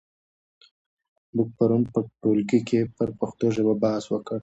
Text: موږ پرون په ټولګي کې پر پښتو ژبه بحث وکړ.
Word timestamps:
موږ 1.35 1.49
پرون 1.57 1.81
په 1.93 1.99
ټولګي 2.21 2.59
کې 2.69 2.79
پر 2.95 3.09
پښتو 3.19 3.45
ژبه 3.55 3.73
بحث 3.81 4.05
وکړ. 4.09 4.39